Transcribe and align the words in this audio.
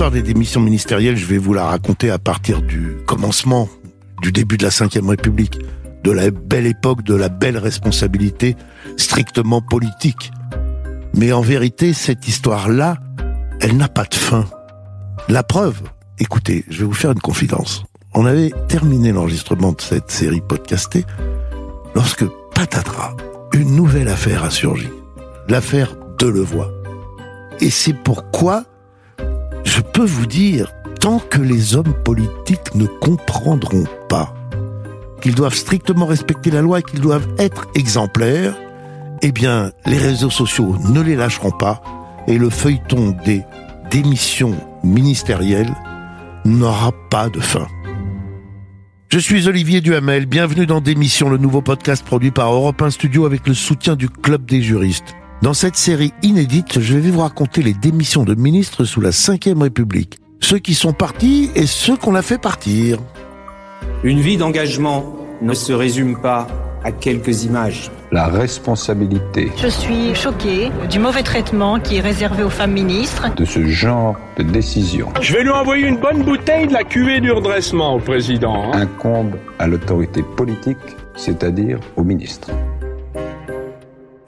L'histoire 0.00 0.12
des 0.12 0.32
démissions 0.32 0.62
ministérielles, 0.62 1.18
je 1.18 1.26
vais 1.26 1.36
vous 1.36 1.52
la 1.52 1.66
raconter 1.66 2.08
à 2.08 2.18
partir 2.18 2.62
du 2.62 2.96
commencement, 3.06 3.68
du 4.22 4.32
début 4.32 4.56
de 4.56 4.62
la 4.62 4.70
Ve 4.70 5.06
République, 5.06 5.58
de 6.04 6.10
la 6.10 6.30
belle 6.30 6.64
époque, 6.64 7.02
de 7.02 7.14
la 7.14 7.28
belle 7.28 7.58
responsabilité 7.58 8.56
strictement 8.96 9.60
politique. 9.60 10.30
Mais 11.14 11.34
en 11.34 11.42
vérité, 11.42 11.92
cette 11.92 12.26
histoire-là, 12.26 12.96
elle 13.60 13.76
n'a 13.76 13.88
pas 13.88 14.04
de 14.04 14.14
fin. 14.14 14.46
La 15.28 15.42
preuve, 15.42 15.82
écoutez, 16.18 16.64
je 16.70 16.78
vais 16.78 16.86
vous 16.86 16.94
faire 16.94 17.12
une 17.12 17.20
confidence. 17.20 17.84
On 18.14 18.24
avait 18.24 18.52
terminé 18.68 19.12
l'enregistrement 19.12 19.72
de 19.72 19.82
cette 19.82 20.10
série 20.10 20.40
podcastée 20.40 21.04
lorsque, 21.94 22.24
patatras, 22.54 23.18
une 23.52 23.76
nouvelle 23.76 24.08
affaire 24.08 24.44
a 24.44 24.50
surgi. 24.50 24.88
L'affaire 25.46 25.94
Delevoye. 26.18 26.72
Et 27.60 27.68
c'est 27.68 27.92
pourquoi 27.92 28.64
je 29.64 29.80
peux 29.80 30.04
vous 30.04 30.26
dire, 30.26 30.72
tant 31.00 31.18
que 31.18 31.40
les 31.40 31.76
hommes 31.76 31.94
politiques 32.04 32.74
ne 32.74 32.86
comprendront 32.86 33.84
pas 34.08 34.34
qu'ils 35.20 35.34
doivent 35.34 35.54
strictement 35.54 36.06
respecter 36.06 36.50
la 36.50 36.62
loi 36.62 36.80
et 36.80 36.82
qu'ils 36.82 37.00
doivent 37.00 37.28
être 37.38 37.66
exemplaires, 37.74 38.54
eh 39.22 39.32
bien, 39.32 39.72
les 39.86 39.98
réseaux 39.98 40.30
sociaux 40.30 40.76
ne 40.88 41.00
les 41.00 41.16
lâcheront 41.16 41.50
pas 41.50 41.82
et 42.26 42.38
le 42.38 42.50
feuilleton 42.50 43.14
des 43.24 43.42
démissions 43.90 44.56
ministérielles 44.82 45.74
n'aura 46.44 46.92
pas 47.10 47.28
de 47.28 47.40
fin. 47.40 47.66
Je 49.08 49.18
suis 49.18 49.48
Olivier 49.48 49.80
Duhamel, 49.80 50.26
bienvenue 50.26 50.66
dans 50.66 50.80
Démission, 50.80 51.28
le 51.28 51.36
nouveau 51.36 51.62
podcast 51.62 52.04
produit 52.04 52.30
par 52.30 52.52
Europe 52.52 52.80
1 52.80 52.90
Studio 52.90 53.26
avec 53.26 53.46
le 53.46 53.54
soutien 53.54 53.96
du 53.96 54.08
Club 54.08 54.46
des 54.46 54.62
juristes. 54.62 55.16
Dans 55.42 55.54
cette 55.54 55.76
série 55.76 56.12
inédite, 56.22 56.80
je 56.80 56.98
vais 56.98 57.10
vous 57.10 57.20
raconter 57.20 57.62
les 57.62 57.72
démissions 57.72 58.24
de 58.24 58.34
ministres 58.34 58.84
sous 58.84 59.00
la 59.00 59.08
Ve 59.08 59.58
République. 59.58 60.18
Ceux 60.38 60.58
qui 60.58 60.74
sont 60.74 60.92
partis 60.92 61.50
et 61.54 61.64
ceux 61.64 61.96
qu'on 61.96 62.14
a 62.14 62.20
fait 62.20 62.36
partir. 62.36 62.98
Une 64.04 64.20
vie 64.20 64.36
d'engagement 64.36 65.16
ne 65.40 65.54
se 65.54 65.72
résume 65.72 66.20
pas 66.20 66.46
à 66.84 66.92
quelques 66.92 67.44
images. 67.44 67.90
La 68.12 68.26
responsabilité. 68.26 69.50
Je 69.56 69.68
suis 69.68 70.14
choquée 70.14 70.70
du 70.90 70.98
mauvais 70.98 71.22
traitement 71.22 71.80
qui 71.80 71.96
est 71.96 72.00
réservé 72.00 72.42
aux 72.42 72.50
femmes 72.50 72.72
ministres. 72.72 73.34
De 73.34 73.46
ce 73.46 73.66
genre 73.66 74.16
de 74.36 74.42
décision. 74.42 75.08
Je 75.22 75.32
vais 75.32 75.42
lui 75.42 75.50
envoyer 75.50 75.86
une 75.86 75.98
bonne 75.98 76.22
bouteille 76.22 76.66
de 76.66 76.74
la 76.74 76.84
cuvée 76.84 77.20
du 77.20 77.32
redressement 77.32 77.94
au 77.94 77.98
président. 77.98 78.72
Hein. 78.74 78.80
Incombe 78.82 79.36
à 79.58 79.66
l'autorité 79.66 80.22
politique, 80.22 80.76
c'est-à-dire 81.16 81.80
au 81.96 82.04
ministre. 82.04 82.50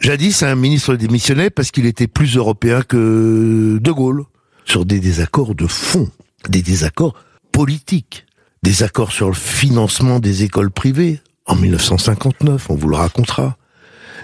Jadis, 0.02 0.42
un 0.42 0.56
ministre 0.56 0.96
démissionnait 0.96 1.48
parce 1.48 1.70
qu'il 1.70 1.86
était 1.86 2.08
plus 2.08 2.36
européen 2.36 2.82
que 2.82 3.78
De 3.80 3.92
Gaulle, 3.92 4.24
sur 4.64 4.84
des 4.84 4.98
désaccords 4.98 5.54
de 5.54 5.68
fond, 5.68 6.10
des 6.48 6.60
désaccords 6.60 7.14
politiques, 7.52 8.26
des 8.64 8.82
accords 8.82 9.12
sur 9.12 9.28
le 9.28 9.34
financement 9.34 10.18
des 10.18 10.42
écoles 10.42 10.72
privées 10.72 11.20
en 11.46 11.54
1959, 11.54 12.68
on 12.68 12.74
vous 12.74 12.88
le 12.88 12.96
racontera, 12.96 13.56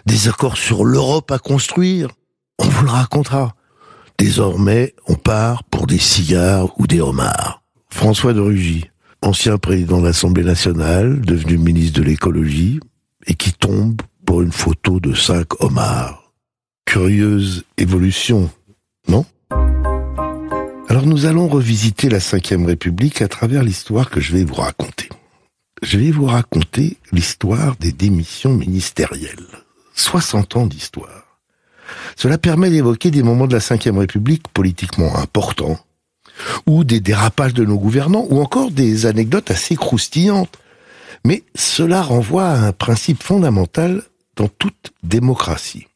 des 0.04 0.28
accords 0.28 0.56
sur 0.56 0.84
l'Europe 0.84 1.30
à 1.30 1.38
construire, 1.38 2.08
on 2.58 2.66
vous 2.66 2.84
le 2.84 2.90
racontera. 2.90 3.54
Désormais, 4.18 4.96
on 5.06 5.14
part 5.14 5.62
pour 5.62 5.86
des 5.86 5.98
cigares 5.98 6.72
ou 6.80 6.88
des 6.88 7.00
homards. 7.00 7.62
François 7.88 8.32
de 8.32 8.40
Rugy, 8.40 8.90
ancien 9.22 9.58
président 9.58 10.00
de 10.00 10.06
l'Assemblée 10.06 10.42
nationale, 10.42 11.20
devenu 11.20 11.56
ministre 11.56 12.00
de 12.00 12.04
l'écologie, 12.04 12.80
et 13.28 13.34
qui 13.34 13.52
tombe 13.52 14.02
pour 14.28 14.42
une 14.42 14.52
photo 14.52 15.00
de 15.00 15.14
cinq 15.14 15.58
homards. 15.62 16.34
Curieuse 16.84 17.64
évolution, 17.78 18.50
non? 19.08 19.24
Alors 20.90 21.06
nous 21.06 21.24
allons 21.24 21.48
revisiter 21.48 22.10
la 22.10 22.18
Ve 22.18 22.66
République 22.66 23.22
à 23.22 23.28
travers 23.28 23.62
l'histoire 23.62 24.10
que 24.10 24.20
je 24.20 24.34
vais 24.34 24.44
vous 24.44 24.56
raconter. 24.56 25.08
Je 25.80 25.96
vais 25.96 26.10
vous 26.10 26.26
raconter 26.26 26.98
l'histoire 27.10 27.76
des 27.76 27.90
démissions 27.90 28.52
ministérielles. 28.52 29.46
60 29.94 30.56
ans 30.56 30.66
d'histoire. 30.66 31.40
Cela 32.14 32.36
permet 32.36 32.68
d'évoquer 32.68 33.10
des 33.10 33.22
moments 33.22 33.46
de 33.46 33.54
la 33.54 33.60
Ve 33.60 33.96
République 33.96 34.46
politiquement 34.48 35.16
importants, 35.16 35.78
ou 36.66 36.84
des 36.84 37.00
dérapages 37.00 37.54
de 37.54 37.64
nos 37.64 37.78
gouvernants, 37.78 38.26
ou 38.28 38.42
encore 38.42 38.72
des 38.72 39.06
anecdotes 39.06 39.50
assez 39.50 39.74
croustillantes. 39.74 40.58
Mais 41.24 41.44
cela 41.54 42.02
renvoie 42.02 42.44
à 42.44 42.66
un 42.66 42.72
principe 42.72 43.22
fondamental 43.22 44.02
dans 44.38 44.48
toute 44.48 44.92
démocratie, 45.02 45.88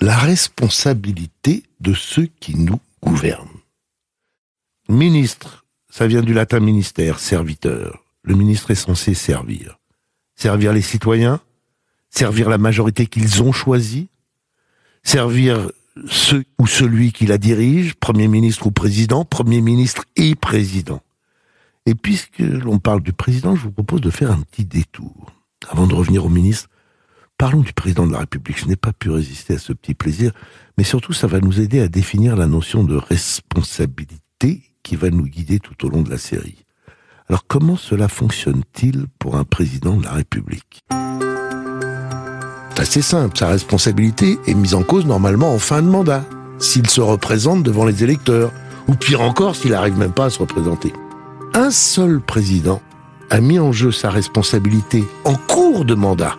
la 0.00 0.16
responsabilité 0.16 1.62
de 1.80 1.92
ceux 1.92 2.26
qui 2.40 2.56
nous 2.56 2.80
gouvernent. 3.04 3.60
Ministre, 4.88 5.66
ça 5.90 6.06
vient 6.06 6.22
du 6.22 6.32
latin 6.32 6.58
ministère, 6.58 7.18
serviteur. 7.18 8.02
Le 8.22 8.34
ministre 8.34 8.70
est 8.70 8.76
censé 8.76 9.12
servir. 9.12 9.78
Servir 10.36 10.72
les 10.72 10.80
citoyens, 10.80 11.40
servir 12.08 12.48
la 12.48 12.56
majorité 12.56 13.06
qu'ils 13.06 13.42
ont 13.42 13.52
choisie, 13.52 14.08
servir 15.02 15.70
ceux 16.08 16.44
ou 16.58 16.66
celui 16.66 17.12
qui 17.12 17.26
la 17.26 17.36
dirige, 17.36 17.94
Premier 17.94 18.26
ministre 18.26 18.66
ou 18.66 18.70
Président, 18.70 19.26
Premier 19.26 19.60
ministre 19.60 20.06
et 20.16 20.34
Président. 20.34 21.02
Et 21.84 21.94
puisque 21.94 22.38
l'on 22.38 22.78
parle 22.78 23.02
du 23.02 23.12
Président, 23.12 23.54
je 23.54 23.64
vous 23.64 23.72
propose 23.72 24.00
de 24.00 24.10
faire 24.10 24.30
un 24.30 24.40
petit 24.40 24.64
détour. 24.64 25.30
Avant 25.68 25.86
de 25.86 25.94
revenir 25.94 26.24
au 26.24 26.30
ministre, 26.30 26.70
Parlons 27.42 27.62
du 27.62 27.72
président 27.72 28.06
de 28.06 28.12
la 28.12 28.20
République. 28.20 28.60
Je 28.60 28.66
n'ai 28.66 28.76
pas 28.76 28.92
pu 28.92 29.10
résister 29.10 29.54
à 29.54 29.58
ce 29.58 29.72
petit 29.72 29.94
plaisir, 29.94 30.30
mais 30.78 30.84
surtout 30.84 31.12
ça 31.12 31.26
va 31.26 31.40
nous 31.40 31.60
aider 31.60 31.80
à 31.80 31.88
définir 31.88 32.36
la 32.36 32.46
notion 32.46 32.84
de 32.84 32.94
responsabilité 32.94 34.62
qui 34.84 34.94
va 34.94 35.10
nous 35.10 35.24
guider 35.24 35.58
tout 35.58 35.84
au 35.84 35.90
long 35.90 36.02
de 36.02 36.10
la 36.10 36.18
série. 36.18 36.64
Alors 37.28 37.44
comment 37.48 37.76
cela 37.76 38.06
fonctionne-t-il 38.06 39.06
pour 39.18 39.34
un 39.34 39.42
président 39.42 39.96
de 39.96 40.04
la 40.04 40.12
République? 40.12 40.84
C'est 42.70 42.80
assez 42.80 43.02
simple, 43.02 43.36
sa 43.36 43.48
responsabilité 43.48 44.38
est 44.46 44.54
mise 44.54 44.74
en 44.74 44.84
cause 44.84 45.04
normalement 45.04 45.52
en 45.52 45.58
fin 45.58 45.82
de 45.82 45.88
mandat, 45.88 46.24
s'il 46.60 46.88
se 46.88 47.00
représente 47.00 47.64
devant 47.64 47.86
les 47.86 48.04
électeurs, 48.04 48.52
ou 48.86 48.94
pire 48.94 49.20
encore 49.20 49.56
s'il 49.56 49.72
n'arrive 49.72 49.98
même 49.98 50.12
pas 50.12 50.26
à 50.26 50.30
se 50.30 50.38
représenter. 50.38 50.92
Un 51.54 51.72
seul 51.72 52.20
président 52.20 52.80
a 53.30 53.40
mis 53.40 53.58
en 53.58 53.72
jeu 53.72 53.90
sa 53.90 54.10
responsabilité 54.10 55.02
en 55.24 55.34
cours 55.34 55.84
de 55.84 55.96
mandat 55.96 56.36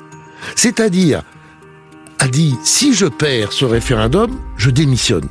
c'est-à-dire, 0.56 1.24
a 2.20 2.28
dit, 2.28 2.56
si 2.64 2.94
je 2.94 3.06
perds 3.06 3.52
ce 3.52 3.66
référendum, 3.66 4.40
je 4.58 4.70
démissionne. 4.70 5.28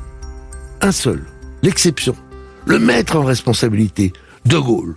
Un 0.81 0.91
seul, 0.91 1.23
l'exception, 1.61 2.15
le 2.65 2.79
maître 2.79 3.15
en 3.15 3.23
responsabilité, 3.23 4.13
De 4.45 4.57
Gaulle, 4.57 4.95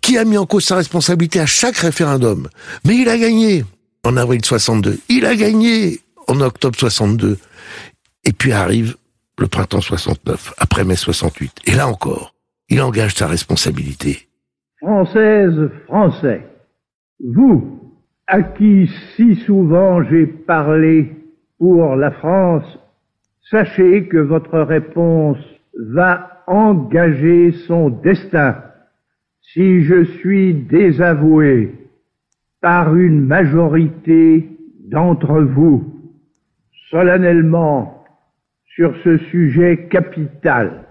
qui 0.00 0.18
a 0.18 0.24
mis 0.24 0.36
en 0.36 0.46
cause 0.46 0.64
sa 0.64 0.76
responsabilité 0.76 1.40
à 1.40 1.46
chaque 1.46 1.76
référendum. 1.76 2.48
Mais 2.84 2.96
il 2.96 3.08
a 3.08 3.16
gagné 3.16 3.64
en 4.04 4.16
avril 4.16 4.44
62, 4.44 4.98
il 5.08 5.24
a 5.24 5.34
gagné 5.34 6.00
en 6.28 6.40
octobre 6.40 6.76
62. 6.78 7.38
Et 8.24 8.32
puis 8.32 8.52
arrive 8.52 8.96
le 9.38 9.46
printemps 9.46 9.80
69, 9.80 10.54
après 10.58 10.84
mai 10.84 10.96
68. 10.96 11.60
Et 11.66 11.72
là 11.72 11.88
encore, 11.88 12.34
il 12.68 12.80
engage 12.80 13.14
sa 13.14 13.26
responsabilité. 13.26 14.28
Française, 14.78 15.70
Français, 15.86 16.46
vous, 17.20 17.83
à 18.26 18.42
qui 18.42 18.90
si 19.16 19.36
souvent 19.36 20.02
j'ai 20.02 20.26
parlé 20.26 21.12
pour 21.58 21.96
la 21.96 22.10
France, 22.10 22.78
sachez 23.50 24.06
que 24.06 24.16
votre 24.16 24.58
réponse 24.60 25.38
va 25.78 26.42
engager 26.46 27.52
son 27.66 27.90
destin. 27.90 28.56
Si 29.40 29.82
je 29.82 30.04
suis 30.04 30.54
désavoué 30.54 31.74
par 32.60 32.96
une 32.96 33.26
majorité 33.26 34.48
d'entre 34.86 35.40
vous, 35.40 35.84
solennellement 36.90 38.04
sur 38.74 38.96
ce 39.04 39.18
sujet 39.18 39.86
capital, 39.90 40.84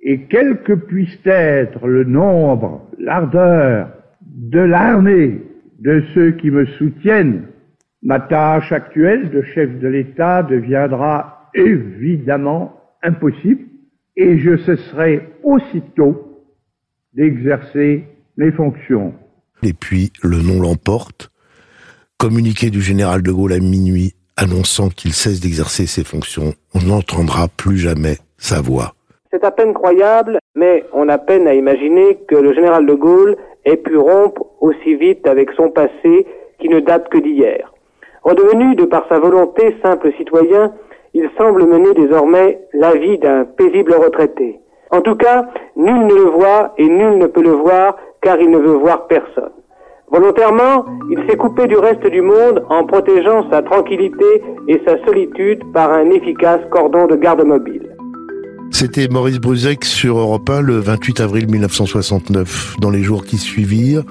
et 0.00 0.26
quel 0.30 0.62
que 0.62 0.72
puisse 0.72 1.18
être 1.24 1.86
le 1.86 2.04
nombre, 2.04 2.88
l'ardeur 2.98 3.90
de 4.20 4.60
l'armée 4.60 5.42
de 5.78 6.02
ceux 6.14 6.32
qui 6.32 6.50
me 6.50 6.66
soutiennent, 6.66 7.46
ma 8.02 8.20
tâche 8.20 8.72
actuelle 8.72 9.30
de 9.30 9.42
chef 9.42 9.78
de 9.78 9.88
l'État 9.88 10.42
deviendra 10.42 11.50
évidemment 11.54 12.80
impossible 13.02 13.64
et 14.16 14.38
je 14.38 14.56
cesserai 14.58 15.28
aussitôt 15.42 16.44
d'exercer 17.14 18.04
mes 18.36 18.52
fonctions. 18.52 19.14
Et 19.62 19.72
puis 19.72 20.12
le 20.22 20.38
nom 20.38 20.60
l'emporte. 20.60 21.30
Communiqué 22.16 22.70
du 22.70 22.80
général 22.80 23.22
de 23.22 23.30
Gaulle 23.30 23.52
à 23.52 23.60
minuit 23.60 24.14
annonçant 24.36 24.88
qu'il 24.88 25.12
cesse 25.12 25.40
d'exercer 25.40 25.86
ses 25.86 26.04
fonctions, 26.04 26.54
on 26.74 26.80
n'entendra 26.80 27.48
plus 27.48 27.76
jamais 27.76 28.18
sa 28.38 28.60
voix. 28.60 28.94
C'est 29.30 29.44
à 29.44 29.50
peine 29.50 29.74
croyable, 29.74 30.38
mais 30.54 30.84
on 30.92 31.08
a 31.08 31.18
peine 31.18 31.46
à 31.46 31.54
imaginer 31.54 32.18
que 32.28 32.36
le 32.36 32.54
général 32.54 32.86
de 32.86 32.94
Gaulle 32.94 33.36
ait 33.64 33.76
pu 33.76 33.96
rompre 33.96 34.46
aussi 34.60 34.94
vite 34.94 35.26
avec 35.26 35.50
son 35.52 35.70
passé 35.70 36.26
qui 36.58 36.68
ne 36.68 36.80
date 36.80 37.08
que 37.08 37.18
d'hier. 37.18 37.72
Redevenu 38.22 38.74
de 38.74 38.84
par 38.84 39.06
sa 39.08 39.18
volonté 39.18 39.76
simple 39.82 40.12
citoyen, 40.16 40.72
il 41.14 41.30
semble 41.38 41.64
mener 41.64 41.94
désormais 41.94 42.60
la 42.72 42.94
vie 42.94 43.18
d'un 43.18 43.44
paisible 43.44 43.94
retraité. 43.94 44.60
En 44.90 45.00
tout 45.00 45.16
cas, 45.16 45.46
nul 45.76 46.06
ne 46.06 46.14
le 46.14 46.30
voit 46.30 46.74
et 46.78 46.86
nul 46.86 47.18
ne 47.18 47.26
peut 47.26 47.42
le 47.42 47.50
voir 47.50 47.96
car 48.20 48.40
il 48.40 48.50
ne 48.50 48.58
veut 48.58 48.74
voir 48.74 49.06
personne. 49.06 49.52
Volontairement, 50.10 50.86
il 51.10 51.18
s'est 51.28 51.36
coupé 51.36 51.66
du 51.66 51.76
reste 51.76 52.06
du 52.06 52.22
monde 52.22 52.64
en 52.70 52.84
protégeant 52.84 53.48
sa 53.50 53.62
tranquillité 53.62 54.42
et 54.66 54.80
sa 54.86 55.04
solitude 55.04 55.62
par 55.72 55.92
un 55.92 56.08
efficace 56.10 56.60
cordon 56.70 57.06
de 57.06 57.16
garde 57.16 57.44
mobile. 57.44 57.97
C'était 58.70 59.08
Maurice 59.08 59.38
Bruzek 59.38 59.84
sur 59.84 60.18
Europe 60.18 60.48
1 60.48 60.60
le 60.60 60.78
28 60.78 61.20
avril 61.20 61.48
1969. 61.48 62.76
Dans 62.78 62.90
les 62.90 63.02
jours 63.02 63.24
qui 63.24 63.38
suivirent, 63.38 64.04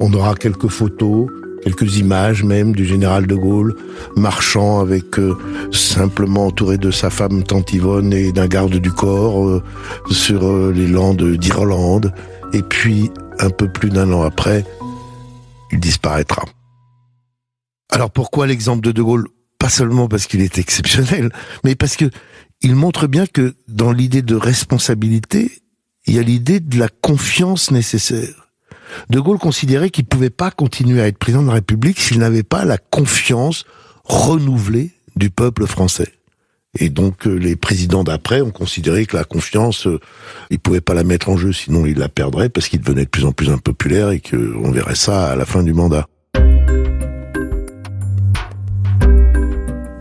on 0.00 0.12
aura 0.12 0.34
quelques 0.34 0.68
photos, 0.68 1.26
quelques 1.62 1.98
images 1.98 2.42
même 2.44 2.74
du 2.74 2.84
général 2.84 3.26
de 3.26 3.34
Gaulle 3.34 3.74
marchant 4.16 4.80
avec 4.80 5.18
euh, 5.18 5.36
simplement 5.72 6.46
entouré 6.46 6.76
de 6.76 6.90
sa 6.90 7.10
femme 7.10 7.44
Tante 7.44 7.72
Yvonne 7.72 8.12
et 8.12 8.32
d'un 8.32 8.46
garde 8.46 8.76
du 8.76 8.90
corps 8.90 9.46
euh, 9.46 9.62
sur 10.10 10.44
euh, 10.44 10.72
les 10.74 10.86
landes 10.86 11.36
d'Irlande. 11.36 12.12
Et 12.52 12.62
puis, 12.62 13.10
un 13.38 13.50
peu 13.50 13.68
plus 13.68 13.90
d'un 13.90 14.12
an 14.12 14.22
après, 14.22 14.64
il 15.72 15.80
disparaîtra. 15.80 16.44
Alors 17.90 18.10
pourquoi 18.10 18.46
l'exemple 18.46 18.82
de 18.82 18.92
De 18.92 19.02
Gaulle? 19.02 19.26
Pas 19.58 19.68
seulement 19.68 20.08
parce 20.08 20.26
qu'il 20.26 20.40
est 20.40 20.58
exceptionnel, 20.58 21.30
mais 21.64 21.74
parce 21.74 21.96
que 21.96 22.06
il 22.62 22.74
montre 22.74 23.06
bien 23.06 23.26
que 23.26 23.54
dans 23.68 23.92
l'idée 23.92 24.22
de 24.22 24.34
responsabilité, 24.34 25.62
il 26.06 26.14
y 26.14 26.18
a 26.18 26.22
l'idée 26.22 26.60
de 26.60 26.78
la 26.78 26.88
confiance 26.88 27.70
nécessaire. 27.70 28.48
De 29.08 29.20
Gaulle 29.20 29.38
considérait 29.38 29.90
qu'il 29.90 30.04
ne 30.04 30.08
pouvait 30.08 30.30
pas 30.30 30.50
continuer 30.50 31.00
à 31.00 31.06
être 31.06 31.18
président 31.18 31.42
de 31.42 31.48
la 31.48 31.54
République 31.54 32.00
s'il 32.00 32.18
n'avait 32.18 32.42
pas 32.42 32.64
la 32.64 32.78
confiance 32.78 33.64
renouvelée 34.04 34.90
du 35.16 35.30
peuple 35.30 35.66
français. 35.66 36.12
Et 36.78 36.88
donc 36.88 37.26
euh, 37.26 37.34
les 37.34 37.56
présidents 37.56 38.04
d'après 38.04 38.42
ont 38.42 38.50
considéré 38.50 39.06
que 39.06 39.16
la 39.16 39.24
confiance, 39.24 39.86
euh, 39.86 39.98
ils 40.50 40.60
pouvaient 40.60 40.80
pas 40.80 40.94
la 40.94 41.02
mettre 41.02 41.28
en 41.28 41.36
jeu, 41.36 41.52
sinon 41.52 41.84
ils 41.84 41.98
la 41.98 42.08
perdraient 42.08 42.48
parce 42.48 42.68
qu'il 42.68 42.80
devenait 42.80 43.04
de 43.04 43.10
plus 43.10 43.24
en 43.24 43.32
plus 43.32 43.50
impopulaire 43.50 44.10
et 44.10 44.20
qu'on 44.20 44.70
verrait 44.70 44.94
ça 44.94 45.30
à 45.30 45.36
la 45.36 45.46
fin 45.46 45.62
du 45.62 45.72
mandat. 45.72 46.06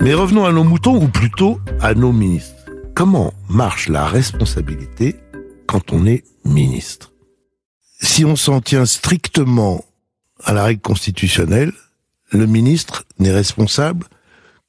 Mais 0.01 0.13
revenons 0.13 0.45
à 0.45 0.53
nos 0.53 0.63
moutons, 0.63 0.95
ou 0.95 1.09
plutôt 1.09 1.59
à 1.81 1.93
nos 1.93 2.13
ministres. 2.13 2.55
Comment 2.95 3.33
marche 3.49 3.89
la 3.89 4.07
responsabilité 4.07 5.17
quand 5.67 5.91
on 5.91 6.05
est 6.05 6.23
ministre? 6.45 7.11
Si 8.01 8.23
on 8.23 8.37
s'en 8.37 8.61
tient 8.61 8.85
strictement 8.85 9.83
à 10.45 10.53
la 10.53 10.63
règle 10.63 10.81
constitutionnelle, 10.81 11.73
le 12.31 12.45
ministre 12.45 13.03
n'est 13.19 13.33
responsable 13.33 14.05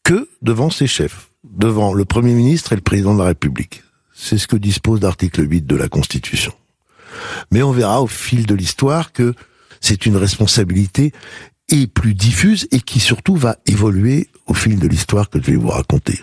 que 0.02 0.28
devant 0.42 0.70
ses 0.70 0.88
chefs, 0.88 1.30
devant 1.44 1.94
le 1.94 2.04
Premier 2.04 2.34
ministre 2.34 2.72
et 2.72 2.76
le 2.76 2.82
Président 2.82 3.14
de 3.14 3.20
la 3.20 3.26
République. 3.26 3.84
C'est 4.12 4.38
ce 4.38 4.48
que 4.48 4.56
dispose 4.56 5.00
l'article 5.00 5.48
8 5.48 5.64
de 5.64 5.76
la 5.76 5.88
Constitution. 5.88 6.52
Mais 7.52 7.62
on 7.62 7.70
verra 7.70 8.02
au 8.02 8.08
fil 8.08 8.46
de 8.46 8.54
l'histoire 8.54 9.12
que 9.12 9.34
c'est 9.80 10.06
une 10.06 10.16
responsabilité 10.16 11.12
et 11.70 11.86
plus 11.86 12.14
diffuse 12.14 12.68
et 12.70 12.80
qui 12.80 13.00
surtout 13.00 13.36
va 13.36 13.56
évoluer 13.66 14.28
au 14.46 14.54
fil 14.54 14.78
de 14.78 14.86
l'histoire 14.86 15.30
que 15.30 15.40
je 15.40 15.50
vais 15.50 15.56
vous 15.56 15.68
raconter. 15.68 16.20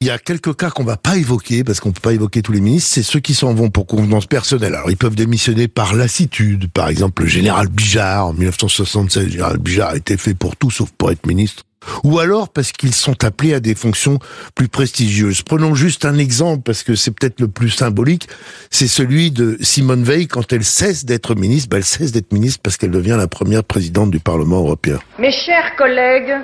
Il 0.00 0.06
y 0.06 0.10
a 0.10 0.18
quelques 0.18 0.56
cas 0.56 0.70
qu'on 0.70 0.84
va 0.84 0.96
pas 0.96 1.16
évoquer 1.16 1.62
parce 1.62 1.80
qu'on 1.80 1.92
peut 1.92 2.00
pas 2.00 2.12
évoquer 2.12 2.42
tous 2.42 2.52
les 2.52 2.60
ministres, 2.60 2.90
c'est 2.92 3.02
ceux 3.02 3.20
qui 3.20 3.34
s'en 3.34 3.54
vont 3.54 3.70
pour 3.70 3.86
convenance 3.86 4.26
personnelle. 4.26 4.74
Alors 4.74 4.90
ils 4.90 4.96
peuvent 4.96 5.14
démissionner 5.14 5.68
par 5.68 5.94
lassitude. 5.94 6.70
Par 6.72 6.88
exemple, 6.88 7.22
le 7.22 7.28
général 7.28 7.68
Bijard 7.68 8.28
en 8.28 8.32
1976, 8.32 9.24
le 9.24 9.30
général 9.30 9.58
Bijard 9.58 9.90
a 9.90 9.96
été 9.96 10.16
fait 10.16 10.34
pour 10.34 10.56
tout 10.56 10.70
sauf 10.70 10.90
pour 10.90 11.10
être 11.10 11.26
ministre. 11.26 11.64
Ou 12.04 12.18
alors 12.18 12.48
parce 12.48 12.72
qu'ils 12.72 12.94
sont 12.94 13.24
appelés 13.24 13.54
à 13.54 13.60
des 13.60 13.74
fonctions 13.74 14.18
plus 14.54 14.68
prestigieuses. 14.68 15.42
Prenons 15.42 15.74
juste 15.74 16.04
un 16.04 16.18
exemple 16.18 16.62
parce 16.62 16.82
que 16.82 16.94
c'est 16.94 17.10
peut-être 17.10 17.40
le 17.40 17.48
plus 17.48 17.70
symbolique, 17.70 18.28
c'est 18.70 18.86
celui 18.86 19.30
de 19.30 19.56
Simone 19.60 20.04
Veil 20.04 20.26
quand 20.26 20.52
elle 20.52 20.64
cesse 20.64 21.04
d'être 21.04 21.34
ministre, 21.34 21.70
ben 21.70 21.78
elle 21.78 21.84
cesse 21.84 22.12
d'être 22.12 22.32
ministre 22.32 22.60
parce 22.62 22.76
qu'elle 22.76 22.90
devient 22.90 23.16
la 23.18 23.28
première 23.28 23.64
présidente 23.64 24.10
du 24.10 24.20
Parlement 24.20 24.58
européen. 24.58 24.98
Mes 25.18 25.32
chers 25.32 25.76
collègues, 25.76 26.34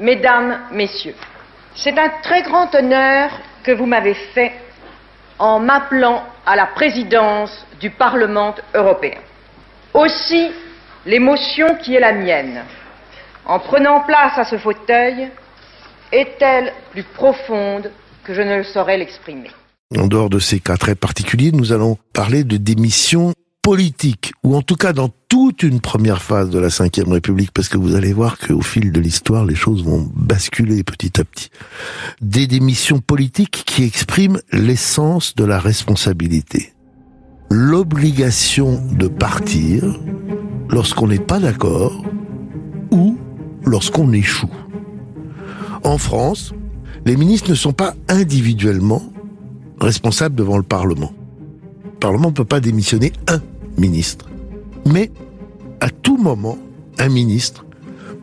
mesdames, 0.00 0.58
messieurs, 0.72 1.14
c'est 1.74 1.98
un 1.98 2.10
très 2.22 2.42
grand 2.42 2.74
honneur 2.74 3.30
que 3.64 3.72
vous 3.72 3.86
m'avez 3.86 4.14
fait 4.34 4.52
en 5.38 5.58
m'appelant 5.58 6.22
à 6.46 6.56
la 6.56 6.66
présidence 6.66 7.66
du 7.80 7.90
Parlement 7.90 8.54
européen. 8.74 9.18
Aussi, 9.92 10.50
l'émotion 11.06 11.66
qui 11.82 11.94
est 11.94 12.00
la 12.00 12.12
mienne, 12.12 12.62
en 13.46 13.58
prenant 13.58 14.00
place 14.00 14.38
à 14.38 14.44
ce 14.44 14.56
fauteuil, 14.58 15.30
est-elle 16.12 16.72
plus 16.92 17.02
profonde 17.02 17.90
que 18.24 18.34
je 18.34 18.40
ne 18.40 18.56
le 18.56 18.64
saurais 18.64 18.96
l'exprimer. 18.96 19.50
En 19.98 20.06
dehors 20.06 20.30
de 20.30 20.38
ces 20.38 20.60
cas 20.60 20.76
très 20.76 20.94
particuliers, 20.94 21.52
nous 21.52 21.72
allons 21.72 21.98
parler 22.12 22.44
de 22.44 22.56
démission 22.56 23.32
politique, 23.62 24.32
ou 24.42 24.54
en 24.56 24.62
tout 24.62 24.76
cas 24.76 24.92
dans 24.92 25.08
toute 25.28 25.62
une 25.62 25.80
première 25.80 26.22
phase 26.22 26.50
de 26.50 26.58
la 26.58 26.68
Ve 26.68 27.10
République, 27.10 27.50
parce 27.52 27.68
que 27.68 27.78
vous 27.78 27.94
allez 27.94 28.12
voir 28.12 28.38
qu'au 28.38 28.60
fil 28.60 28.92
de 28.92 29.00
l'histoire, 29.00 29.44
les 29.44 29.54
choses 29.54 29.82
vont 29.82 30.06
basculer 30.14 30.82
petit 30.84 31.18
à 31.18 31.24
petit. 31.24 31.50
Des 32.20 32.46
démissions 32.46 33.00
politiques 33.00 33.62
qui 33.66 33.84
expriment 33.84 34.40
l'essence 34.52 35.34
de 35.34 35.44
la 35.44 35.58
responsabilité. 35.58 36.74
L'obligation 37.50 38.82
de 38.92 39.08
partir 39.08 39.84
lorsqu'on 40.68 41.08
n'est 41.08 41.18
pas 41.18 41.38
d'accord 41.38 42.04
lorsqu'on 43.64 44.12
échoue. 44.12 44.50
En 45.82 45.98
France, 45.98 46.52
les 47.04 47.16
ministres 47.16 47.50
ne 47.50 47.54
sont 47.54 47.72
pas 47.72 47.94
individuellement 48.08 49.02
responsables 49.80 50.34
devant 50.34 50.56
le 50.56 50.62
Parlement. 50.62 51.12
Le 51.84 51.98
Parlement 51.98 52.28
ne 52.28 52.34
peut 52.34 52.44
pas 52.44 52.60
démissionner 52.60 53.12
un 53.28 53.40
ministre. 53.76 54.26
Mais 54.86 55.10
à 55.80 55.90
tout 55.90 56.16
moment, 56.16 56.58
un 56.98 57.08
ministre 57.08 57.64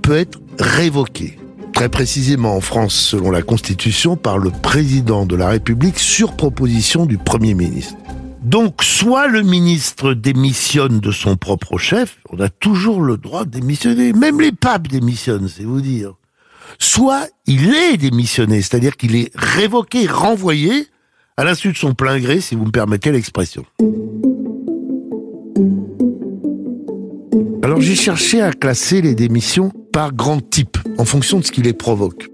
peut 0.02 0.18
être 0.18 0.40
révoqué. 0.60 1.38
Très 1.74 1.90
précisément 1.90 2.56
en 2.56 2.62
France, 2.62 2.94
selon 2.94 3.32
la 3.32 3.42
Constitution, 3.42 4.16
par 4.16 4.38
le 4.38 4.50
président 4.52 5.26
de 5.26 5.36
la 5.36 5.50
République 5.50 6.00
sur 6.00 6.34
proposition 6.36 7.06
du 7.06 7.18
Premier 7.18 7.54
ministre. 7.54 7.96
Donc, 8.42 8.82
soit 8.82 9.28
le 9.28 9.44
ministre 9.44 10.16
démissionne 10.16 11.00
de 11.00 11.12
son 11.12 11.38
propre 11.38 11.78
chef, 11.78 12.18
on 12.32 12.40
a 12.40 12.50
toujours 12.50 13.02
le 13.02 13.18
droit 13.18 13.46
de 13.46 13.52
démissionner, 13.52 14.14
même 14.14 14.42
les 14.42 14.52
papes 14.52 14.88
démissionnent, 14.88 15.48
c'est 15.48 15.64
vous 15.64 15.82
dire. 15.82 16.16
Soit 16.80 17.28
il 17.46 17.76
est 17.76 17.98
démissionné, 17.98 18.64
c'est-à-dire 18.64 18.98
qu'il 18.98 19.16
est 19.16 19.32
révoqué, 19.36 20.08
renvoyé, 20.08 20.88
à 21.38 21.44
l'insu 21.44 21.72
de 21.72 21.78
son 21.78 21.94
plein 21.94 22.20
gré, 22.20 22.42
si 22.42 22.56
vous 22.56 22.66
me 22.66 22.72
permettez 22.72 23.12
l'expression. 23.12 23.64
Alors 27.62 27.80
j'ai 27.80 27.96
cherché 27.96 28.42
à 28.42 28.52
classer 28.54 29.04
les 29.04 29.14
démissions 29.14 29.72
par 29.94 30.14
grand 30.14 30.42
type, 30.42 30.80
en 30.98 31.06
fonction 31.06 31.40
de 31.40 31.46
ce 31.46 31.52
qui 31.52 31.62
les 31.62 31.74
provoque. 31.74 32.31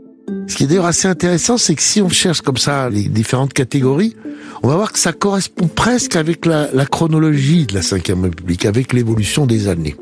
Ce 0.48 0.56
qui 0.56 0.64
est 0.64 0.68
d'ailleurs 0.68 0.86
assez 0.86 1.08
intéressant, 1.08 1.58
c'est 1.58 1.76
que 1.76 1.82
si 1.82 2.02
on 2.02 2.10
cherche 2.10 2.42
comme 2.42 2.58
ça 2.58 2.90
les 2.90 3.04
différentes 3.10 3.54
catégories, 3.54 4.16
on 4.64 4.70
va 4.70 4.76
voir 4.76 4.92
que 4.92 5.00
ça 5.00 5.14
correspond 5.14 5.68
presque 5.68 6.16
avec 6.16 6.46
la, 6.46 6.68
chronologie 6.86 7.66
de 7.66 7.74
la 7.74 7.82
Ve 7.82 8.24
République, 8.24 8.66
avec 8.66 8.94
l'évolution 8.94 9.46
des 9.46 9.68
années. 9.68 9.96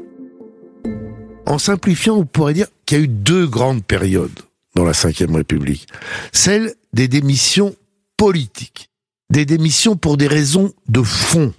En 1.46 1.58
simplifiant, 1.58 2.16
on 2.16 2.26
pourrait 2.26 2.54
dire 2.54 2.68
qu'il 2.86 2.98
y 2.98 3.02
a 3.02 3.04
eu 3.04 3.08
deux 3.08 3.48
grandes 3.48 3.84
périodes 3.84 4.40
dans 4.76 4.84
la 4.84 4.92
Ve 4.92 5.36
République. 5.36 5.88
Celle 6.32 6.74
des 6.94 7.08
démissions 7.08 7.76
politiques, 8.18 8.90
des 9.30 9.46
démissions 9.46 9.96
pour 9.96 10.18
des 10.18 10.28
raisons 10.28 10.74
de 10.88 11.02
fond. 11.02 11.54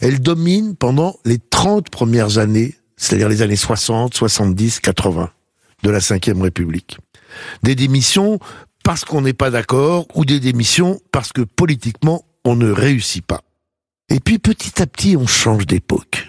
Elles 0.00 0.20
dominent 0.20 0.76
pendant 0.76 1.16
les 1.24 1.38
30 1.38 1.88
premières 1.88 2.38
années 2.38 2.74
c'est-à-dire 3.02 3.28
les 3.28 3.42
années 3.42 3.56
60, 3.56 4.14
70, 4.14 4.78
80 4.78 5.30
de 5.82 5.90
la 5.90 5.98
Ve 5.98 6.40
République. 6.40 6.98
Des 7.62 7.74
démissions 7.74 8.38
parce 8.84 9.04
qu'on 9.04 9.22
n'est 9.22 9.32
pas 9.32 9.50
d'accord 9.50 10.06
ou 10.14 10.24
des 10.24 10.40
démissions 10.40 11.00
parce 11.12 11.32
que 11.32 11.42
politiquement 11.42 12.24
on 12.44 12.56
ne 12.56 12.70
réussit 12.70 13.24
pas. 13.24 13.42
Et 14.08 14.20
puis 14.20 14.38
petit 14.38 14.82
à 14.82 14.86
petit 14.86 15.16
on 15.16 15.26
change 15.26 15.66
d'époque. 15.66 16.28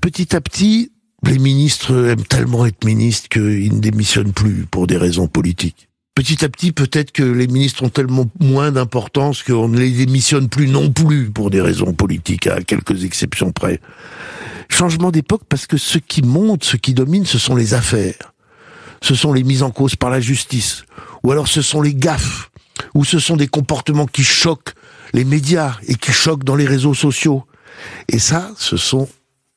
Petit 0.00 0.36
à 0.36 0.40
petit 0.40 0.92
les 1.24 1.38
ministres 1.38 2.10
aiment 2.10 2.24
tellement 2.24 2.66
être 2.66 2.84
ministres 2.84 3.28
qu'ils 3.28 3.74
ne 3.74 3.80
démissionnent 3.80 4.32
plus 4.32 4.66
pour 4.70 4.86
des 4.86 4.96
raisons 4.96 5.26
politiques. 5.26 5.88
Petit 6.16 6.46
à 6.46 6.48
petit, 6.48 6.72
peut-être 6.72 7.12
que 7.12 7.22
les 7.22 7.46
ministres 7.46 7.82
ont 7.82 7.90
tellement 7.90 8.24
moins 8.40 8.72
d'importance 8.72 9.42
qu'on 9.42 9.68
ne 9.68 9.78
les 9.78 9.90
démissionne 9.90 10.48
plus 10.48 10.66
non 10.66 10.90
plus 10.90 11.30
pour 11.30 11.50
des 11.50 11.60
raisons 11.60 11.92
politiques, 11.92 12.46
à 12.46 12.62
quelques 12.62 13.04
exceptions 13.04 13.52
près. 13.52 13.80
Changement 14.70 15.10
d'époque 15.10 15.42
parce 15.46 15.66
que 15.66 15.76
ce 15.76 15.98
qui 15.98 16.22
monte, 16.22 16.64
ce 16.64 16.78
qui 16.78 16.94
domine, 16.94 17.26
ce 17.26 17.38
sont 17.38 17.54
les 17.54 17.74
affaires. 17.74 18.32
Ce 19.06 19.14
sont 19.14 19.32
les 19.32 19.44
mises 19.44 19.62
en 19.62 19.70
cause 19.70 19.94
par 19.94 20.10
la 20.10 20.18
justice. 20.18 20.82
Ou 21.22 21.30
alors 21.30 21.46
ce 21.46 21.62
sont 21.62 21.80
les 21.80 21.94
gaffes. 21.94 22.50
Ou 22.92 23.04
ce 23.04 23.20
sont 23.20 23.36
des 23.36 23.46
comportements 23.46 24.06
qui 24.06 24.24
choquent 24.24 24.74
les 25.12 25.24
médias 25.24 25.76
et 25.86 25.94
qui 25.94 26.10
choquent 26.10 26.42
dans 26.42 26.56
les 26.56 26.66
réseaux 26.66 26.92
sociaux. 26.92 27.44
Et 28.08 28.18
ça, 28.18 28.50
ce 28.56 28.76
sont 28.76 29.08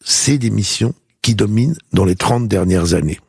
ces 0.05 0.37
démissions 0.37 0.93
qui 1.23 1.33
dominent 1.33 1.75
dans 1.93 2.05
les 2.05 2.15
30 2.15 2.47
dernières 2.47 2.93
années. 2.93 3.19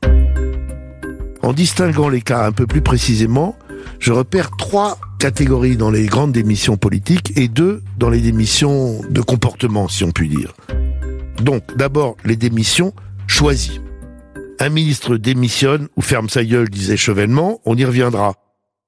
En 1.43 1.55
distinguant 1.55 2.11
les 2.11 2.21
cas 2.21 2.45
un 2.45 2.53
peu 2.53 2.67
plus 2.67 2.83
précisément, 2.83 3.57
je 3.99 4.13
repère 4.13 4.51
trois 4.59 4.99
catégories 5.19 5.79
dans 5.79 5.91
les 5.91 6.05
grandes 6.05 6.33
démissions 6.33 6.77
politiques 6.77 7.33
et 7.37 7.49
deux 7.49 7.83
dans 7.97 8.11
les 8.11 8.21
démissions 8.21 9.01
de 9.09 9.23
comportement, 9.23 9.89
si 9.89 10.05
on 10.05 10.13
peut 10.13 10.27
dire. 10.27 10.53
Donc, 11.41 11.63
d'abord, 11.79 12.19
les 12.27 12.37
démissions 12.37 12.93
choisies. 13.27 13.81
Un 14.63 14.69
ministre 14.69 15.17
démissionne 15.17 15.89
ou 15.97 16.03
ferme 16.03 16.29
sa 16.29 16.45
gueule, 16.45 16.69
disait 16.69 16.99
Chevènement, 16.99 17.63
on 17.65 17.77
y 17.77 17.85
reviendra. 17.87 18.35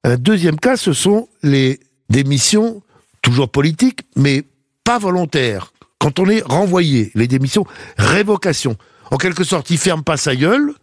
Un 0.05 0.19
deuxième 0.19 0.61
cas, 0.61 0.77
ce 0.77 0.93
sont 0.93 1.29
les 1.43 1.81
démissions, 2.11 2.83
toujours 3.23 3.49
politiques, 3.49 4.01
mais 4.15 4.43
pas 4.85 4.99
volontaires. 4.99 5.73
Quand 5.99 6.19
on 6.19 6.29
est 6.29 6.43
renvoyé, 6.43 7.11
les 7.15 7.27
démissions, 7.27 7.65
révocation. 7.97 8.77
En 9.11 9.17
quelque 9.17 9.45
sorte, 9.45 9.71
il 9.71 9.79
ferme 9.79 10.05
pas 10.05 10.19
sa 10.19 10.37
gueule, 10.37 10.75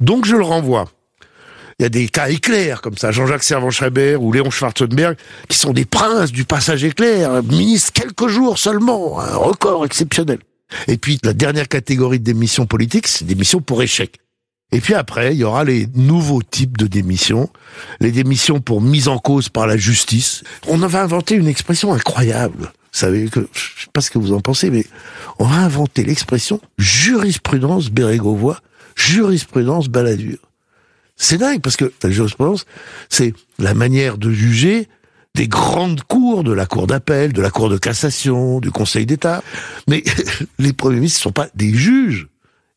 donc 0.00 0.26
je 0.26 0.34
le 0.34 0.42
renvoie. 0.42 0.88
Il 1.78 1.84
y 1.84 1.86
a 1.86 1.88
des 1.88 2.08
cas 2.08 2.28
éclairs 2.28 2.80
comme 2.80 2.98
ça, 2.98 3.12
Jean-Jacques 3.12 3.44
Servan-Schreiber 3.44 4.16
ou 4.16 4.32
Léon 4.32 4.50
Schwarzenberg, 4.50 5.16
qui 5.48 5.56
sont 5.56 5.72
des 5.72 5.84
princes 5.84 6.32
du 6.32 6.44
passage 6.44 6.82
éclair, 6.82 7.44
ministre 7.44 7.92
quelques 7.92 8.26
jours 8.26 8.58
seulement, 8.58 9.20
un 9.20 9.36
record 9.36 9.84
exceptionnel. 9.84 10.38
Et 10.88 10.96
puis 10.96 11.18
la 11.22 11.32
dernière 11.32 11.68
catégorie 11.68 12.18
de 12.18 12.24
démissions 12.24 12.66
politiques, 12.66 13.06
c'est 13.06 13.24
des 13.24 13.34
démissions 13.34 13.60
pour 13.60 13.82
échec. 13.82 14.21
Et 14.72 14.80
puis 14.80 14.94
après, 14.94 15.34
il 15.34 15.38
y 15.38 15.44
aura 15.44 15.64
les 15.64 15.86
nouveaux 15.94 16.42
types 16.42 16.78
de 16.78 16.86
démissions, 16.86 17.50
les 18.00 18.10
démissions 18.10 18.60
pour 18.60 18.80
mise 18.80 19.06
en 19.08 19.18
cause 19.18 19.50
par 19.50 19.66
la 19.66 19.76
justice. 19.76 20.42
On 20.66 20.78
va 20.78 21.02
inventer 21.02 21.34
une 21.34 21.46
expression 21.46 21.92
incroyable. 21.92 22.72
Vous 22.92 22.98
savez 22.98 23.28
que, 23.28 23.48
je 23.52 23.82
sais 23.82 23.90
pas 23.92 24.00
ce 24.00 24.10
que 24.10 24.18
vous 24.18 24.32
en 24.32 24.40
pensez, 24.40 24.70
mais 24.70 24.86
on 25.38 25.44
va 25.44 25.56
inventer 25.56 26.04
l'expression 26.04 26.60
jurisprudence 26.78 27.90
Bérégovois, 27.90 28.60
jurisprudence 28.96 29.88
Balladur. 29.88 30.38
C'est 31.16 31.38
dingue 31.38 31.60
parce 31.60 31.76
que 31.76 31.92
la 32.02 32.10
jurisprudence, 32.10 32.64
c'est 33.10 33.34
la 33.58 33.74
manière 33.74 34.16
de 34.16 34.30
juger 34.30 34.88
des 35.34 35.48
grandes 35.48 36.02
cours, 36.02 36.44
de 36.44 36.52
la 36.52 36.66
cour 36.66 36.86
d'appel, 36.86 37.32
de 37.32 37.40
la 37.40 37.50
cour 37.50 37.68
de 37.68 37.78
cassation, 37.78 38.60
du 38.60 38.70
Conseil 38.70 39.06
d'État. 39.06 39.42
Mais 39.88 40.02
les 40.58 40.72
premiers 40.72 40.96
ministres 40.96 41.20
ne 41.20 41.22
sont 41.22 41.32
pas 41.32 41.48
des 41.54 41.72
juges. 41.72 42.28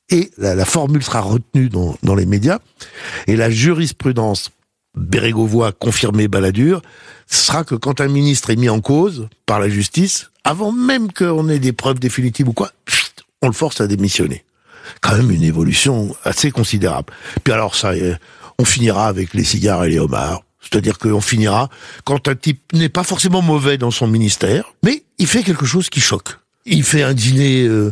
Et 0.09 0.31
la, 0.37 0.65
formule 0.65 1.03
sera 1.03 1.21
retenue 1.21 1.69
dans, 1.69 1.95
dans, 2.03 2.15
les 2.15 2.25
médias. 2.25 2.59
Et 3.27 3.35
la 3.35 3.49
jurisprudence 3.49 4.51
Bérégovois 4.95 5.71
confirmée 5.71 6.27
Balladur 6.27 6.81
sera 7.27 7.63
que 7.63 7.75
quand 7.75 8.01
un 8.01 8.07
ministre 8.07 8.49
est 8.49 8.55
mis 8.55 8.69
en 8.69 8.81
cause 8.81 9.27
par 9.45 9.59
la 9.59 9.67
justice, 9.67 10.29
avant 10.43 10.71
même 10.71 11.11
qu'on 11.11 11.49
ait 11.49 11.59
des 11.59 11.73
preuves 11.73 11.99
définitives 11.99 12.47
ou 12.47 12.53
quoi, 12.53 12.71
on 13.41 13.47
le 13.47 13.53
force 13.53 13.81
à 13.81 13.87
démissionner. 13.87 14.45
Quand 15.01 15.17
même 15.17 15.31
une 15.31 15.43
évolution 15.43 16.15
assez 16.23 16.51
considérable. 16.51 17.11
Puis 17.43 17.51
alors 17.51 17.75
ça, 17.75 17.93
on 18.59 18.65
finira 18.65 19.07
avec 19.07 19.33
les 19.33 19.43
cigares 19.43 19.83
et 19.85 19.89
les 19.89 19.99
homards. 19.99 20.43
C'est-à-dire 20.61 20.97
qu'on 20.97 21.21
finira 21.21 21.69
quand 22.05 22.27
un 22.27 22.35
type 22.35 22.61
n'est 22.73 22.89
pas 22.89 23.03
forcément 23.03 23.41
mauvais 23.41 23.77
dans 23.77 23.91
son 23.91 24.07
ministère, 24.07 24.73
mais 24.83 25.03
il 25.17 25.27
fait 25.27 25.43
quelque 25.43 25.65
chose 25.65 25.89
qui 25.89 26.01
choque. 26.01 26.39
Il 26.65 26.83
fait 26.83 27.03
un 27.03 27.13
dîner 27.13 27.63
euh, 27.63 27.91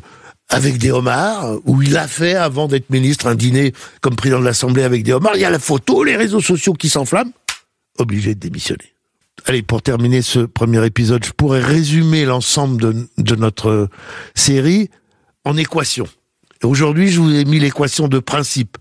avec 0.54 0.78
des 0.78 0.92
homards, 0.92 1.58
ou 1.66 1.82
il 1.82 1.98
a 1.98 2.08
fait 2.08 2.36
avant 2.36 2.68
d'être 2.68 2.92
ministre 2.92 3.26
un 3.26 3.34
dîner 3.34 3.74
comme 4.02 4.16
président 4.16 4.40
de 4.40 4.46
l'Assemblée 4.46 4.84
avec 4.84 5.04
des 5.04 5.12
homards. 5.12 5.36
Il 5.36 5.42
y 5.42 5.46
a 5.46 5.50
la 5.50 5.58
photo, 5.58 6.04
les 6.04 6.16
réseaux 6.16 6.42
sociaux 6.42 6.74
qui 6.74 6.90
s'enflamment. 6.90 7.32
Obligé 7.98 8.36
de 8.36 8.40
démissionner. 8.40 8.94
Allez, 9.46 9.64
pour 9.64 9.82
terminer 9.82 10.22
ce 10.22 10.40
premier 10.40 10.86
épisode, 10.86 11.26
je 11.26 11.32
pourrais 11.32 11.60
résumer 11.60 12.26
l'ensemble 12.26 12.80
de, 12.80 13.08
de 13.18 13.36
notre 13.36 13.90
série 14.36 14.92
en 15.44 15.58
équations. 15.58 16.08
Aujourd'hui, 16.64 17.10
je 17.10 17.20
vous 17.20 17.34
ai 17.34 17.46
mis 17.46 17.58
l'équation 17.58 18.08
de 18.08 18.20
principe. 18.20 18.78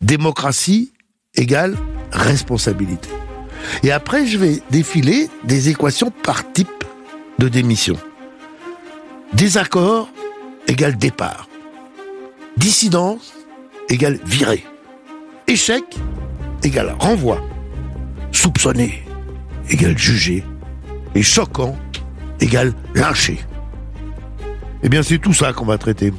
Démocratie 0.00 0.92
égale 1.34 1.76
responsabilité. 2.12 3.10
Et 3.82 3.92
après, 3.92 4.26
je 4.26 4.38
vais 4.38 4.62
défiler 4.70 5.28
des 5.44 5.68
équations 5.68 6.10
par 6.10 6.50
type 6.52 6.82
de 7.38 7.48
démission. 7.48 7.96
Désaccord 9.34 10.10
égale 10.70 10.96
départ. 10.96 11.48
Dissidence 12.56 13.34
égale 13.88 14.20
virée. 14.24 14.64
Échec 15.48 15.82
égale 16.62 16.94
renvoi. 16.98 17.42
Soupçonné 18.30 19.02
égale 19.68 19.98
jugé. 19.98 20.44
Et 21.16 21.22
choquant 21.22 21.76
égale 22.40 22.72
lynché. 22.94 23.40
Eh 24.82 24.88
bien, 24.88 25.02
c'est 25.02 25.18
tout 25.18 25.34
ça 25.34 25.52
qu'on 25.52 25.66
va 25.66 25.76
traiter. 25.76 26.12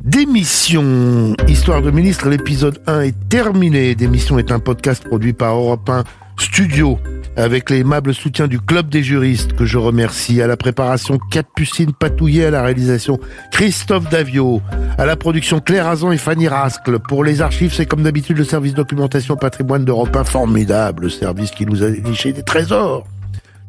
Démission, 0.00 1.34
Histoire 1.46 1.80
de 1.80 1.92
ministre, 1.92 2.28
l'épisode 2.28 2.82
1 2.88 3.02
est 3.02 3.28
terminé. 3.28 3.94
Démission 3.94 4.36
est 4.40 4.50
un 4.50 4.58
podcast 4.58 5.04
produit 5.04 5.32
par 5.32 5.54
Europe 5.54 5.88
1 5.88 6.02
Studio 6.40 6.98
avec 7.36 7.70
l'aimable 7.70 8.14
soutien 8.14 8.46
du 8.46 8.60
Club 8.60 8.88
des 8.88 9.02
juristes 9.02 9.54
que 9.54 9.64
je 9.64 9.78
remercie, 9.78 10.42
à 10.42 10.46
la 10.46 10.56
préparation 10.56 11.18
Capucine 11.30 11.92
Patouillet, 11.92 12.46
à 12.46 12.50
la 12.50 12.62
réalisation 12.62 13.18
Christophe 13.50 14.08
Davio, 14.10 14.60
à 14.98 15.06
la 15.06 15.16
production 15.16 15.60
Claire 15.60 15.86
Azan 15.86 16.12
et 16.12 16.18
Fanny 16.18 16.48
Rascle. 16.48 16.98
Pour 16.98 17.24
les 17.24 17.40
archives, 17.40 17.72
c'est 17.72 17.86
comme 17.86 18.02
d'habitude 18.02 18.38
le 18.38 18.44
service 18.44 18.74
documentation 18.74 19.36
patrimoine 19.36 19.84
d'Europe 19.84 20.14
1, 20.14 20.24
formidable 20.24 21.10
service 21.10 21.50
qui 21.50 21.66
nous 21.66 21.82
a 21.82 21.90
déniché 21.90 22.32
des 22.32 22.42
trésors. 22.42 23.06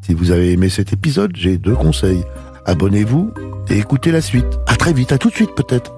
Si 0.01 0.13
vous 0.13 0.31
avez 0.31 0.51
aimé 0.51 0.69
cet 0.69 0.91
épisode, 0.91 1.31
j'ai 1.35 1.57
deux 1.57 1.75
conseils. 1.75 2.23
Abonnez-vous 2.65 3.31
et 3.69 3.77
écoutez 3.77 4.11
la 4.11 4.21
suite. 4.21 4.45
À 4.67 4.75
très 4.75 4.93
vite, 4.93 5.11
à 5.11 5.17
tout 5.17 5.29
de 5.29 5.35
suite 5.35 5.55
peut-être. 5.55 5.93